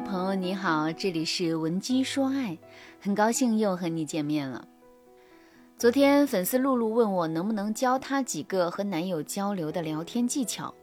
[0.00, 2.58] 朋友你好，这里是文姬说爱，
[3.00, 4.66] 很高兴又和你见面了。
[5.78, 10.74] 昨天粉丝露露问我能不能教她几个和男友交流的聊天技巧。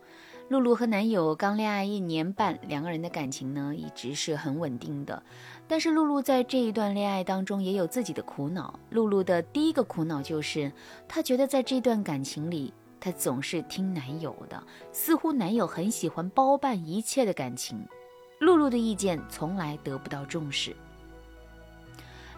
[0.50, 5.22] 露露和男友刚恋爱一年半，两个人的感情呢一直是很稳定的。
[5.68, 8.80] 但是露露在这一段恋爱当中也有自己的苦恼。
[8.90, 10.72] 露露的第一个苦恼就是，
[11.08, 12.74] 她觉得在这段感情里。
[13.00, 17.86] 她总是听男友的，似乎男友很喜欢包办一切的感情。
[18.40, 20.76] 露露的意见从来得不到重视。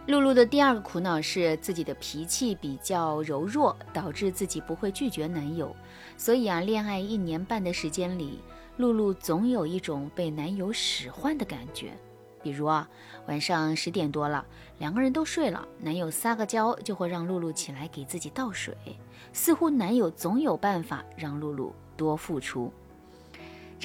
[0.08, 5.76] 露露的第二个苦恼是自己的脾气比较柔弱，导致自己不会拒绝男友。
[6.16, 8.40] 所以啊，恋爱一年半的时间里，
[8.77, 11.98] 露露总有一种被男友使唤的感觉。
[12.43, 12.88] 比如啊，
[13.26, 14.46] 晚上十点多了，
[14.77, 18.77] 两个人都睡了，男友撒个娇就会让露露起来给自己倒水，
[19.34, 22.71] 似乎男友总有办法让露露多付出。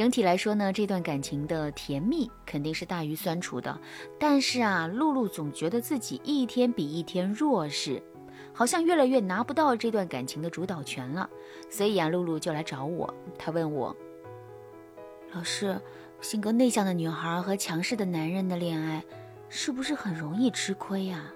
[0.01, 3.79] 整体来说呢，这段感情的甜蜜肯定是大于酸楚的，
[4.19, 8.03] 但是啊，露露总觉得自己一天比一天弱势，
[8.55, 11.29] 好像越来越拿不到这段感情的主导权了。
[11.69, 13.95] 所以啊，露露就来找我，她问我，
[15.35, 15.79] 老师。
[16.23, 19.05] 性格内向的女孩和强势的男人的恋爱，
[19.51, 21.27] 是不是很容易吃亏呀？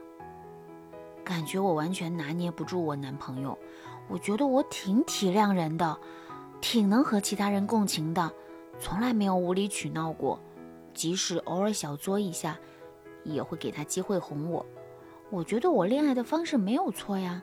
[1.22, 3.58] 感觉我完全拿捏不住我男朋友。
[4.08, 5.98] 我觉得我挺体谅人的，
[6.62, 8.32] 挺能和其他人共情的，
[8.78, 10.40] 从来没有无理取闹过。
[10.92, 12.58] 即使偶尔小作一下，
[13.24, 14.64] 也会给他机会哄我。
[15.30, 17.42] 我觉得我恋爱的方式没有错呀，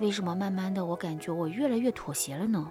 [0.00, 2.68] 为什么慢慢的我感觉我越来越妥协了呢？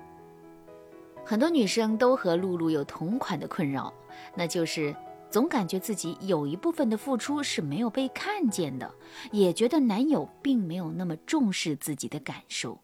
[1.23, 3.93] 很多女生都和露露有同款的困扰，
[4.35, 4.93] 那就是
[5.29, 8.93] 总感觉自己有一部分的付出是没有被看见的，
[9.31, 12.79] 也觉得男友并没有那么重视自己的感受。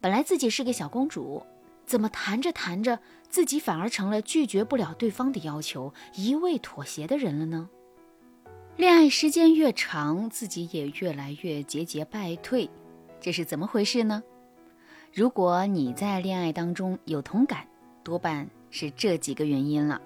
[0.00, 1.42] 本来自己是个小公主，
[1.86, 7.68] 怎么谈着谈着，自己反而成了拒绝不了对方的要求、一味妥协的人了呢？
[8.76, 12.70] 恋爱时间越长，自己也越来越节节败退，
[13.20, 14.22] 这是怎么回事呢？
[15.12, 17.66] 如果你在恋爱当中有同感，
[18.04, 20.00] 多半是这几个原因了。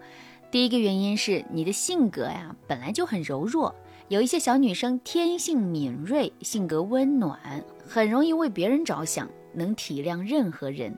[0.51, 3.75] 第一个原因是你的性格呀本来就很柔弱，
[4.09, 10.97] 有一些小女生天性敏锐，性格温暖，很容易为别人着想，能体谅任何人，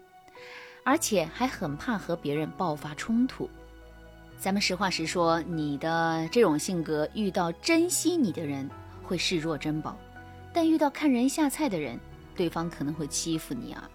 [0.84, 3.48] 而且还很怕和别人爆发冲突。
[4.38, 8.68] 咱们实话实说，你的这种性格遇到珍惜你的人
[9.02, 9.96] 会视若珍宝，
[10.52, 11.98] 但遇到看人下菜的人，
[12.36, 13.88] 对方可能会欺负你啊。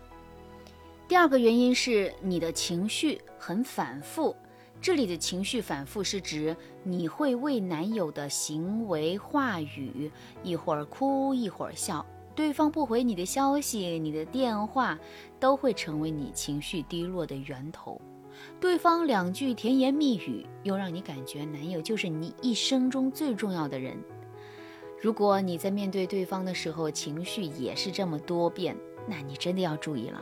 [1.08, 4.36] 第二个原因是你的情绪很反复，
[4.82, 10.12] 这里的情绪反复是指你会为男友的行为话语
[10.42, 12.04] 一会儿哭一会儿笑，
[12.40, 14.98] 对方不回你的消息、你的电话，
[15.42, 18.00] 都会成为你情绪低落的源头。
[18.62, 23.98] 对方两句甜言蜜语，又让你感觉男友就是你一生中最重要的人。
[25.02, 28.74] 如果你在面对对方的时候情绪也是这么多变，
[29.06, 30.22] 那你真的要注意了。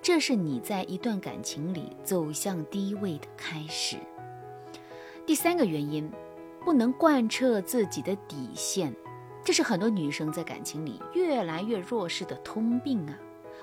[0.00, 3.96] 这是你在一段感情里走向低位的开始。
[5.26, 6.08] 第三个原因，
[6.64, 8.94] 不能贯彻自己的底线，
[9.50, 13.18] 这是很多女生在感情里越来越弱势的通病啊。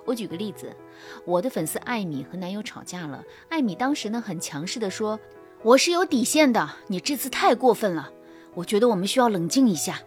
[0.05, 0.75] 我举个例子，
[1.23, 5.17] 我的粉丝艾米和男友吵架了，艾米当时呢很强势的说
[5.63, 8.11] ：“我是有底线的，你这次太过分了，
[8.53, 10.01] 我觉得我们需要冷静一下。”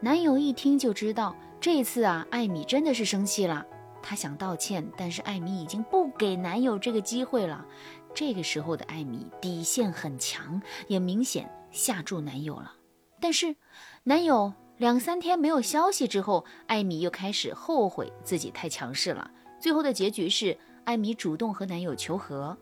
[0.00, 3.66] 男友一听就知道，这次啊，艾米真的是生气了。
[4.02, 7.66] 她想道歉，但是艾米已经不给男友这个机会了。
[8.14, 12.72] 这个时候的艾米底线很强，也明显吓住男友了。
[13.20, 13.56] 但是，
[14.04, 19.30] 男友两三天没有消息之后，艾米又开始后悔自己太强势了。
[19.58, 22.56] 最后的结局是，艾米主动和男友求和。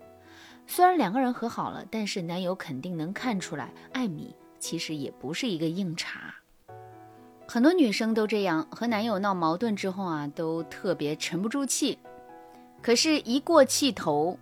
[0.67, 6.35] 虽然两个人和好了，但是男友肯定能看出来，艾米其实也不是一个硬茬。
[7.49, 11.99] 很多女生都这样，和男友闹矛盾之后啊，都特别沉不住气。
[12.81, 14.39] 可是，一过气头，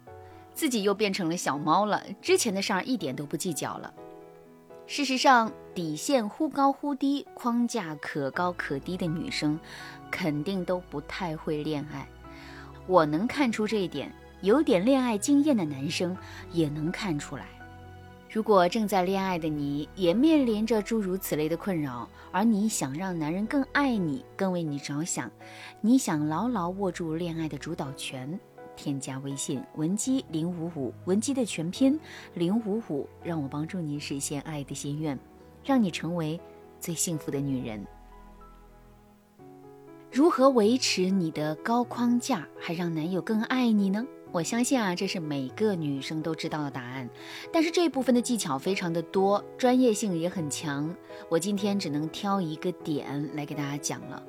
[0.53, 2.02] 自己又变成了小猫了。
[2.20, 3.93] 之前的事儿一点都不计较了。
[4.87, 9.58] 事实上，底线忽高忽低，框架可高可低的女生，
[10.11, 12.06] 肯定都不太会恋爱。
[12.87, 14.12] 我能看出这一点，
[14.43, 16.14] 有点恋爱经验的男生
[16.50, 17.46] 也能看出来。
[18.29, 25.31] 如果正在恋爱的你也面临着诸如此类的困扰，而你想让男人更爱你、更为你着想，
[25.81, 28.38] 你想牢牢握住恋爱的主导权，
[28.76, 31.98] 添加微信文姬零五五，文姬的全拼
[32.34, 35.19] 零五五，让我帮助你实现爱的心愿，
[35.64, 36.40] 让你成为
[36.80, 37.84] 最幸福的女人。
[40.10, 44.04] 如何维持你的高框架，还让男友更爱你呢？
[44.30, 47.08] 我相信啊，这是每个女生都知道的答案。
[47.52, 50.94] 但是这部分的技巧非常的多，专业性也很强。
[51.28, 54.22] 我今天只能挑一个点来给大家讲了。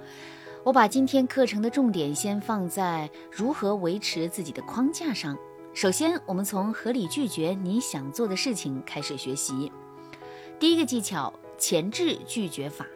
[0.66, 5.38] 我把今天课程的重点先放在如何维持自己的框架上。
[5.74, 9.70] 首先，我们从合理拒绝你想做的事情开始学习。
[10.58, 12.88] 第一个技巧：前置拒绝法。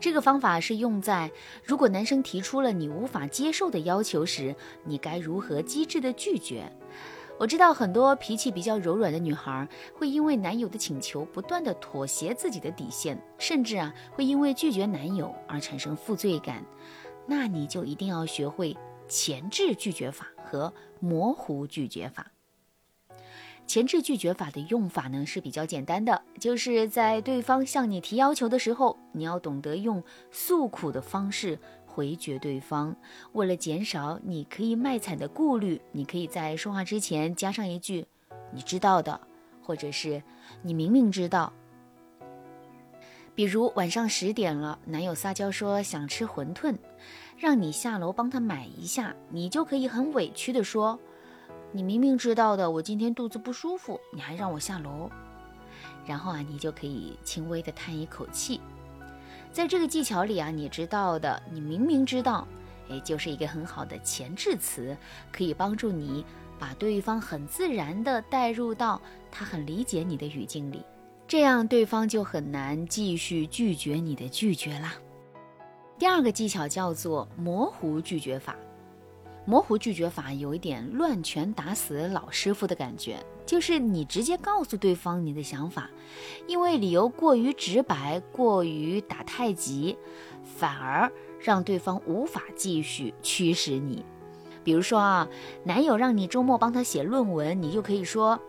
[0.00, 1.30] 这个方法是用在
[1.62, 6.72] 如果男生提出了你无法接受的要求时，你该如何机智的拒绝？
[7.38, 16.64] 我知道很多脾气比较柔软的女孩会因为男友的请求不断的妥协自己的底线，甚至啊会因为拒绝男友而产生负罪感。
[17.26, 18.76] 那你就一定要学会
[19.08, 22.30] 前置拒绝法和模糊拒绝法。
[23.66, 31.58] 前置拒绝法的用法呢是比较简单的，就是在对方向你提要求的时候，你要懂得用诉苦的方式
[31.94, 32.94] 回绝对方。
[33.34, 38.04] 为了减少你可以卖惨的顾虑，你可以在说话之前加上一句
[38.52, 39.20] “你知道的”，
[39.62, 40.20] 或者是
[40.62, 41.52] “你明明知道”。
[43.36, 46.76] 比如晚上十点了，男友撒娇说想吃馄饨，
[47.36, 50.98] 让你下楼帮他买一下，你就可以很委屈的说。
[51.72, 55.10] 你明明知道的，我今天肚子不舒服，你还让我下楼，
[56.06, 58.60] 然后啊，你就可以轻微的叹一口气。
[59.54, 62.44] 在这个技巧里啊，你知道的，你明明知道，
[62.90, 64.96] 哎，就是一个很好的前置词，
[65.30, 66.24] 可以帮助你
[66.58, 70.82] 把对方很自然的带入到他很理解你的语境里，
[71.28, 74.92] 这样对方就很难继续拒绝你的拒绝啦。
[76.00, 78.56] 第二个技巧叫做模糊拒绝法。
[79.46, 85.90] 模糊拒绝法有一点乱拳打死老师傅的感觉，就是你直接告诉对方你的想法，
[86.46, 89.98] 因为理由过于直白、过于打太极，
[90.42, 94.04] 反而让对方无法继续驱使你。
[94.62, 95.28] 比如说啊，
[95.62, 98.40] 男友让你周末帮他写论文，你就可以说：“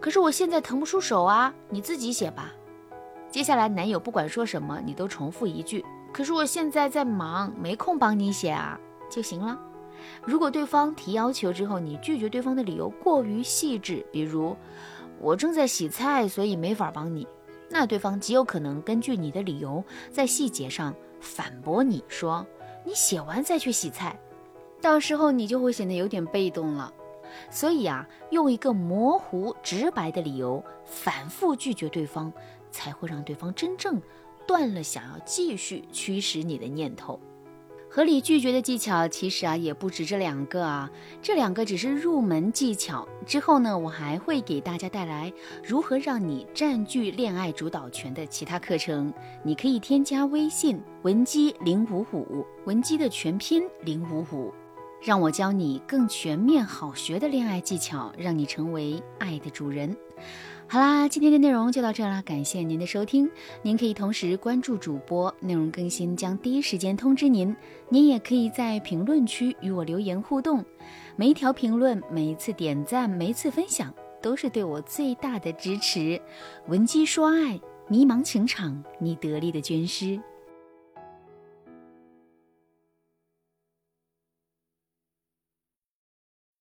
[0.00, 2.52] 可是我现在腾不出手啊，你自己写吧。”
[3.30, 8.76] 接下来男友不管说什么，你都重复一句：“可是我现在在忙，没空帮你写啊，
[9.08, 9.56] 就行了。”
[10.24, 14.56] 如果对方提要求之后，你拒绝对方的理由过于细致，比如
[15.20, 17.26] 我正在洗菜，所以没法帮你，
[17.68, 22.46] 那对方极有可能根据你的理由，在细节上反驳你说
[22.84, 24.18] 你写完再去洗菜，
[24.80, 26.92] 到时候你就会显得有点被动了。
[27.50, 32.32] 所以啊，用一个模糊直白的理由反复拒绝对方，
[32.70, 34.00] 才会让对方真正
[34.46, 37.18] 断了想要继续驱使你的念头。
[37.94, 40.90] 合理拒绝的技巧其实啊也不止这两个啊，
[41.22, 43.06] 这两个只是入门技巧。
[43.24, 45.32] 之后呢，我还会给大家带来
[45.62, 49.14] 如何让你占据恋爱主导权的其他课程。
[49.44, 54.52] 你可以添加微信文姬零五五，文姬的全拼零五五，
[55.04, 59.94] 让我教你更全面好学的恋爱技巧，让你成为爱的主人。
[60.66, 63.30] 好啦，今天的内容就到这啦，感谢您的收听。
[63.60, 67.54] 您可以同时关注主播，内容更新将第一时间通知您。
[67.90, 70.64] 您也可以在评论区与我留言互动，
[71.16, 73.92] 每一条评论、每一次点赞、每一次分享，
[74.22, 76.18] 都是对我最大的支持。
[76.66, 80.18] 闻鸡说爱，迷茫情场，你得力的军师。